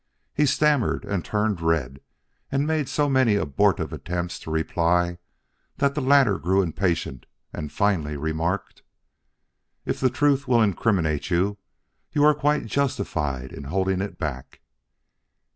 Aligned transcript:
He 0.33 0.47
stammered 0.47 1.05
and 1.05 1.23
turned 1.23 1.61
red 1.61 1.99
and 2.51 2.65
made 2.65 2.89
so 2.89 3.07
many 3.07 3.35
abortive 3.35 3.93
attempts 3.93 4.39
to 4.39 4.49
reply 4.49 5.19
that 5.77 5.93
the 5.93 6.01
latter 6.01 6.39
grew 6.39 6.63
impatient 6.63 7.27
and 7.53 7.71
finally 7.71 8.17
remarked: 8.17 8.81
"If 9.85 9.99
the 9.99 10.09
truth 10.09 10.47
will 10.47 10.63
incriminate 10.63 11.29
you, 11.29 11.59
you 12.13 12.23
are 12.25 12.33
quite 12.33 12.65
justified 12.65 13.53
in 13.53 13.65
holding 13.65 14.01
it 14.01 14.17
back!" 14.17 14.61